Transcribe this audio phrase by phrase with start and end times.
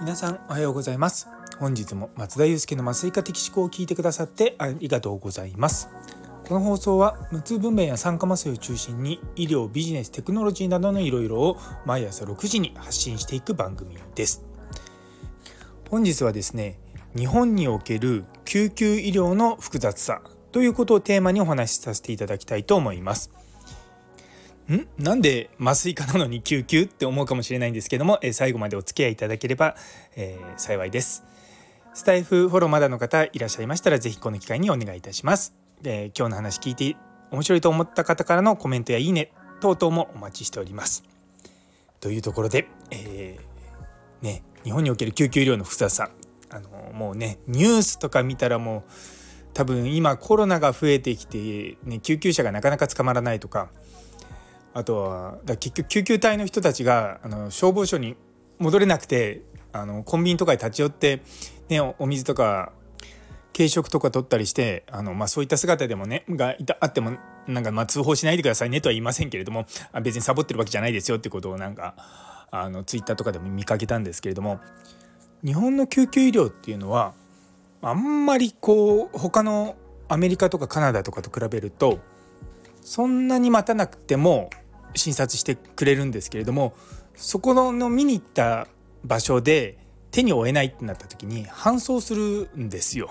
[0.00, 1.28] 皆さんおはようございます。
[1.60, 5.88] 本日も松田祐介の麻酔科的思考を聞いてくださってありがとうございます。
[6.48, 11.56] この放送は無痛分娩や酸化麻酔を中心に医療ビジネステクノロジーなどのいろいろを
[11.86, 14.44] 毎朝6時に発信していく番組です。
[15.88, 16.80] 本日はですね
[17.16, 23.30] 日本における救急医療の複雑さということをテーマにお話しさせていただきたいと思います。
[24.74, 24.88] ん？
[24.98, 29.74] なんで麻酔科なのに救急って思うかもしれないんですけども、え最後までお付き合いいただければ、
[30.16, 31.24] えー、幸いです。
[31.92, 35.54] スタイフフォローまだの方いらっしゃいましたら是非この機会にお願いいたします。
[35.82, 36.96] えー、今日の話聞いて
[37.30, 41.04] 面白いと思った方からのコメントやいいね等々もお待ちしております。
[42.00, 46.10] というところで、えー、ね、日本における救急医療の複雑さ。
[46.52, 48.82] あのもうねニュースとか見たらもう
[49.54, 53.70] 多分今コロナが増えてきて、ね、救急車がなかなか捕まらないとか
[54.72, 58.16] あとはだ結局救急隊の人たちがあの消防署に
[58.58, 61.22] 戻れなくてあのコンビニとかに立ち寄って、
[61.68, 62.72] ね、お水とか
[63.56, 69.66] 軽食とか取ったりしてあの、まあ、そういった姿でもねがいたあってもなんかまあ通報しないでくださいねとは言いませんけれども
[70.02, 71.94] 別にサボってるわけじゃないですよってことをなんか
[72.50, 74.60] あのツイッターとかでも見かけたんですけれども
[75.44, 77.14] 日本の救急医療っていうのは
[77.82, 79.76] あんまりこう他の
[80.08, 82.00] アメリカとかカナダとかと比べると
[82.82, 84.50] そんなに待たなくても
[84.94, 86.74] 診察してくれるんですけれども
[87.14, 88.66] そこの見に行った
[89.04, 89.78] 場所で
[90.10, 93.10] 手に負えないってなった時に搬送するんですよ。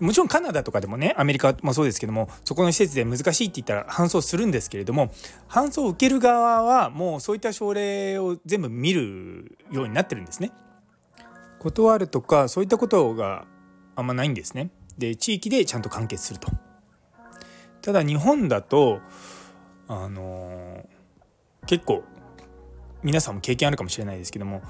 [0.00, 5.12] もちろんカナダとかでもねアメリカもそうですけどもそこの施設で難しいって言ったら搬送するんですけれども
[5.48, 10.52] 搬送を受ける側はもうそういった症例を全部見るようになってるんですね。
[11.60, 13.46] 断るとかそういったことが
[13.94, 14.70] あんまないんですね。
[14.98, 16.50] で地域でちゃんと完結すると。
[17.80, 19.00] ただ日本だと
[19.86, 20.73] あの、
[21.66, 22.04] 結構
[23.02, 24.62] 皆さんも経験あるかもしれないですけども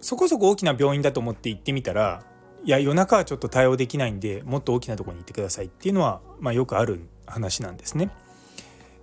[0.00, 2.22] そこそこ大きな病院だと思って行ってみたら
[2.64, 8.10] いや夜中はちょっと対応できないんでもっと大きなとこに行ってくださいっていうのは、まあ、よくある話なんですね。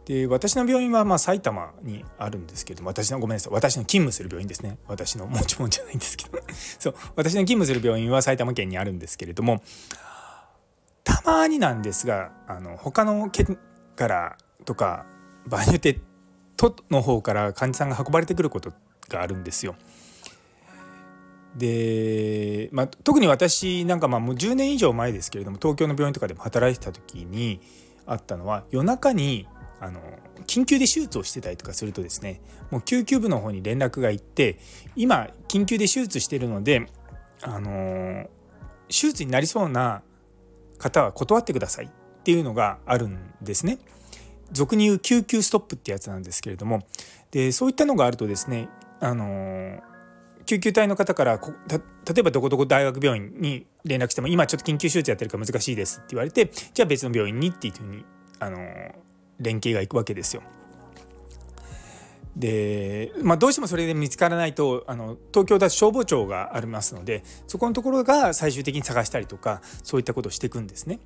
[0.05, 6.39] で私の病院はま埼玉にあるんですけど私のごめんなさい私の勤務する病院ですね私の持ち物じゃないんですけど
[6.77, 9.61] そう私の勤務する病院は埼玉県にあるんですけれども
[11.05, 13.57] たまになんですがあの他の県
[13.95, 15.05] からとか
[15.47, 16.01] 場合によって
[16.71, 18.73] 都の方から患者さんが運ばれてくること
[19.09, 19.75] があるんですよ。
[21.55, 27.59] で、まあ、特に私なんかまあもう10年以上前ですけれども東京の病院とかでも働いてた時に
[28.05, 29.47] あったのは夜中に
[29.79, 29.99] あの
[30.47, 32.41] 緊急で手術をしてたりとかするとですね
[32.71, 34.57] もう救急部の方に連絡が行って
[34.95, 36.87] 今緊急で手術してるので
[37.41, 38.27] あの
[38.87, 40.01] 手術になりそうな
[40.77, 41.89] 方は断ってくださいっ
[42.23, 43.77] ていうのがあるんですね。
[44.53, 46.83] 俗に言う救急ストップってやつなんですけれども
[47.31, 48.69] でそういったのがあるとですね
[48.99, 49.81] あの
[50.45, 51.79] 救急隊の方から例
[52.19, 58.05] えばどこどこ大学病院に連絡しても今ちょっと緊急手術やってるから難しいですって言われてじゃあ別の病院にっていうふうに
[58.39, 58.57] あの
[59.39, 60.43] 連携がいくわけですよ。
[62.35, 70.99] で、まあ、どうしてもそれで見つからないとあの東京だと消防庁がありますのでそこのところが最終的に探したりとかそういったことをしていくんですね。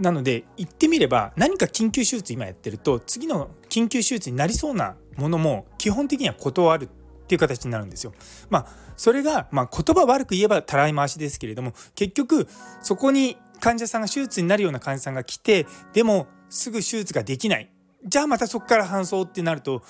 [0.00, 6.88] なので言ってみれば何か緊急手術今やってると次の緊急手術になりそうなものも基本的には断るっ
[7.26, 8.12] ていう形になるんですよ。
[8.48, 8.66] まあ
[8.96, 12.46] それが、まあ、言葉悪く言えばたらい回しですけれども結局
[12.82, 17.70] そこに患者さんが手術になるような患者さんが来てでもすぐ手術ができない
[18.04, 19.82] じゃあまたそこから搬送ってなると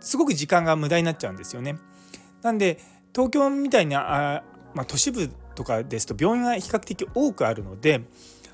[0.00, 1.78] すごく時間が無駄になっちゃうんですよね。
[2.42, 2.80] なんで
[3.14, 4.42] 東京みたいなあ、
[4.74, 8.02] まあ、都市部とかですと病院が比較的多くあるので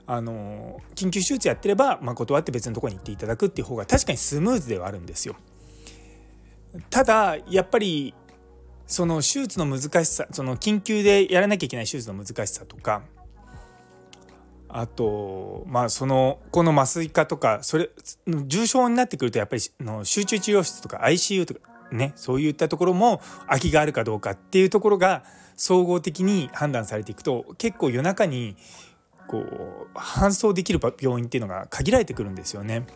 [0.07, 5.37] あの緊急手術やってれば、まあ、断って別のとこに行っていただくっていう方が確かにスムーズではあるんですよ。
[6.91, 8.15] ただやっぱり
[8.87, 13.03] その手術の難しさその緊急でやらなきゃいけない手術の難しさとか
[14.69, 17.91] あとまあそのこの麻酔科とかそれ
[18.27, 21.61] 重症になってくるとやっぱりの集中治療室とか ICU とか
[21.93, 25.25] ねそういったところも空きがあるかどうかっていうところが
[25.57, 28.57] 総合的に判断されていくと結構夜中に
[29.27, 29.39] こ
[29.95, 32.87] う搬送できる病院っていうのが限られてくるんですよね。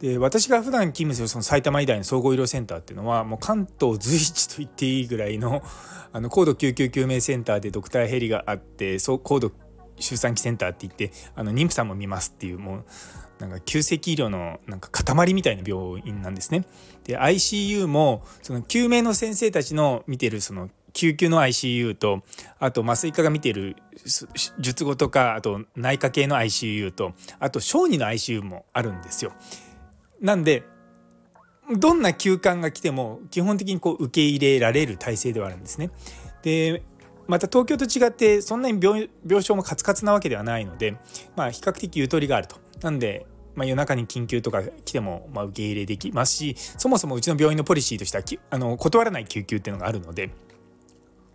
[0.00, 5.62] で私が普段勤務するその埼玉医大の総合医療センターっていうのはもう関東随一と言っていいぐらいの
[6.12, 9.50] あの高度救急救命センターでドクターヘリがあってそう高度
[9.98, 12.84] 周産期センターって言ってあの妊婦さんも見ますっていうもう
[13.40, 16.64] なんか急性期医療のなんか塊みたいな病院なんですね。
[17.04, 22.24] で ICU もその救命の先生たちの見てるその救急の ICU と
[22.58, 23.76] あと麻酔科が見てる
[24.58, 29.32] 術後とかあと内科系の ICU とあと小児の ICU もあるんですよ。
[30.20, 30.64] なんで
[31.78, 35.90] どんな休館が来ても基本的にこう受け入れられる体制ではあるんですね。
[36.42, 36.82] で
[37.28, 40.96] また東京と違ってそんなに病床もカツカツなわけではないので、
[41.36, 42.56] まあ、比較的ゆとりがあると。
[42.82, 43.24] なんで、
[43.54, 50.30] まあ、夜中に緊急とか来てもま受け入れできますしそもそもうちの病院のポリシーとしてはあの断らない救急っていうのがあるので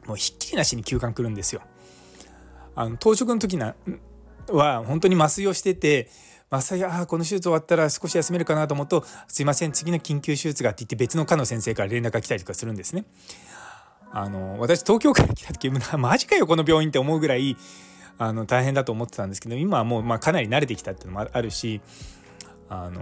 [0.06, 1.62] もうひっきりなしに休館来るんですよ。
[2.76, 3.76] あの当直の時な
[4.50, 6.10] は本当に麻酔をしてて
[6.50, 13.06] 麻酔あこの手術終わったら少し休めるかなと思うと「すいません次の緊急手術が」って言って別の科の先生から連絡が来たりとかするんですね。
[14.12, 17.58] あの私東京から来た時マジかよこの病院って思うぐらい
[18.20, 21.82] あの大変だと思ってたんですけど今はもう、まあ、かなり慣れてきたっていうのもあるし
[22.70, 23.02] あの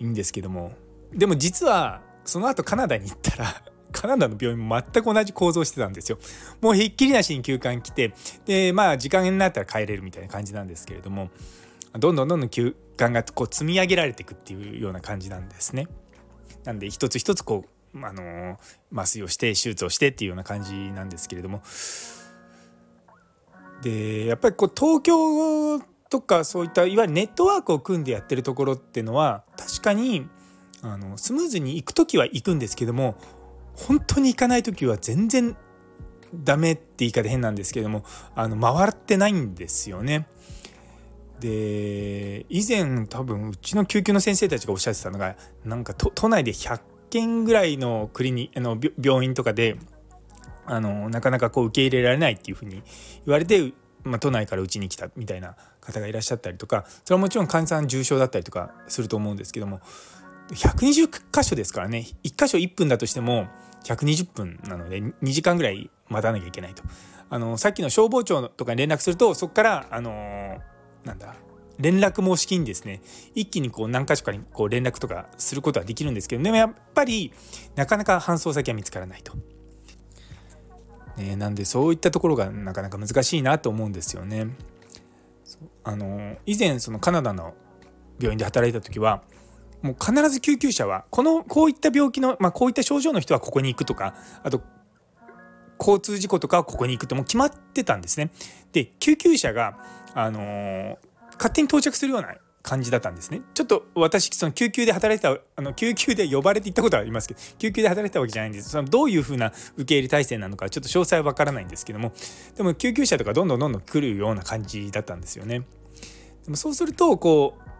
[0.00, 0.72] いいんですけども
[1.12, 3.62] でも実はその後カナダに行ったら
[3.92, 6.18] カナダの病院も全く同じ構造してたんですよ。
[6.60, 11.30] もうひっきりなしに休館来てでまあ時間になったら帰れるみたいな感じなんですけれども
[11.98, 15.86] どんどんどんどん休館がこう積み上げられていくっていうような感じなんですね。
[16.64, 17.72] なんで一つ一つこう
[18.04, 18.56] あの
[18.92, 21.62] 麻酔をして手術をしてっていうような感じなんですけれども
[23.82, 30.26] でやっぱりこう東京とかそういったいわゆるネットワークを組んでやってるところっていうのは確かに
[30.82, 33.16] あのスムーズに行く時は行くんですけども
[33.74, 35.56] 本当に行かない時は全然
[36.34, 38.04] ダメって言い方変なんですけども
[38.34, 40.26] あの回ってないんですよね。
[41.40, 45.34] で以前多分うちの救急の先生たちがおっしゃってたのが
[45.64, 46.80] なんか都内で100
[47.10, 49.76] 件ぐらいのクリニあの病院とかで
[50.66, 52.82] あのなかなかこう受け入れられないっていうふうに
[53.26, 53.72] 言われて、
[54.04, 59.80] まあ、都内からうちに来たみたいな方がいらっしゃったりとかそれはもちろん患者さん重症だったりとかすると思うんですけども
[60.50, 63.46] 120箇所ですからね1箇所1分だとしても
[63.84, 66.82] 120分なので2時間ぐらい待たなきゃいけないと。
[67.30, 70.58] あのさっきの消防庁とかに連絡するとそこからあの
[71.02, 71.34] なんだ
[71.78, 73.00] 連絡申し金ですね
[73.34, 77.32] 一気にこう何箇所かにこう連絡とかすることはできるんですけどでもやっぱり
[77.74, 79.32] なかなか搬送先は見つからないと。
[81.16, 84.48] ね、なんでそういったところがなかなか難しいなと思うんですよね。
[85.84, 87.54] あの以前そのカナダの
[88.18, 89.22] 病院で働いた時は
[89.82, 94.62] もう必ず救急車はこのこういった病気の、まあ、こういった症状の人はここに行くとかあと
[95.78, 98.30] 交通事故とかはここに行くってもう決まってたんですね。
[98.72, 99.78] で救急車が、
[100.14, 100.96] あのー、
[101.34, 103.42] 勝手に到着するような感じだったんですね。
[103.54, 112.12] ちょっと私その救急で働いてたあの救急で呼ばれて行ったことはありますけど救急で働いてたわけじゃないんですそのどういうふうな受け入れ体制なのかちょっと詳細はわからないんですけども
[112.56, 115.62] でも救急車とかどんどんどんどん来るような感じだったんですよね。
[116.44, 117.71] でもそうするとこう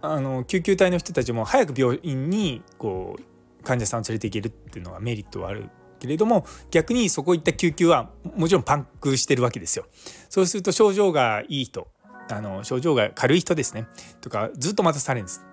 [0.00, 9.86] あの救急隊の人たちも早く病院にこう患者さんを連れて行けるっていうのはメリットはあるけれども逆にそこ行った救急はもちろんパンクしてるわけですよ。
[10.28, 11.88] そうすると症状がいい人
[12.30, 13.86] あの症状が軽い人ですね
[14.20, 15.44] とかずっと待たされるんです。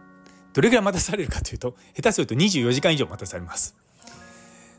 [0.54, 3.76] どれぐらい待たされるかというと下手すると24時間以上待たされます。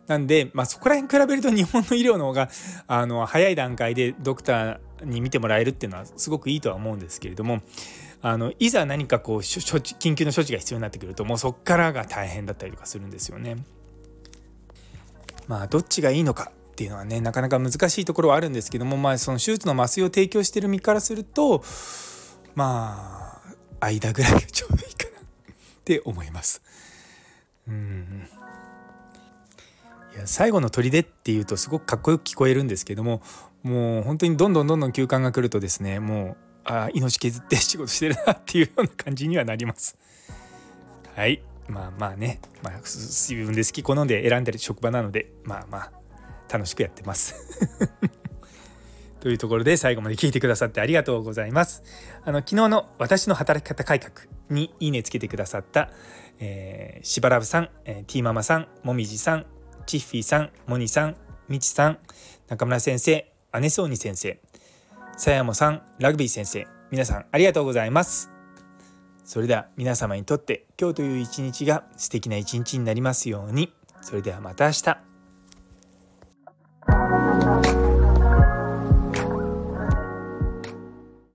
[0.07, 2.49] なんで、まあ、そこら辺比べると日本の医療の方が
[2.87, 7.61] あの早い段階でドクターに見てもらえるっていうのはすごくいいとは思うんですけれども
[8.23, 13.57] あのいざ何かこう緊急の処置が必要になってくるともうそっからが大変だったりとかするんですよね。
[15.47, 21.63] まあどっちがいいのかっていうのはねなかなか難しいところはあるんですけどもまあその手術の麻酔を提供してる身からすると
[22.55, 25.25] まあ間ぐらいがちょうどいいかなっ
[25.85, 26.63] て思います。
[27.69, 28.29] うん
[30.15, 33.21] いや最後の砦っていうとすごくかっこよく聞こえるんですけども
[33.63, 39.97] もう本当にどんどんどんどん休館が来るとですねもうあ命削って仕事してるなっていうような感じにはなります。
[41.15, 45.93] はいまあまあね、まあ、自分で好き好んで選んでる職場なのでまあまあ
[46.53, 47.35] 楽しくやってます。
[49.21, 51.83] というところで最後まで聞いてくださってありがとうございます。
[52.25, 55.91] あの昨日の私の働き方改革にいいねつけてくださった、
[56.39, 59.47] えー、しばらぶさん、えー、ティーママさん、もみじさん、
[59.87, 61.17] チッフィーさん、モニさん、
[61.49, 61.99] みちさん、
[62.49, 64.39] 中村先生、姉そうに先生、
[65.19, 68.31] さやもさん、ラグビー先生、皆さんありがとうございます。
[69.25, 73.73] それでは皆様にとって今日という一日が素敵な一日になりますように。
[74.03, 75.16] それではまた明日。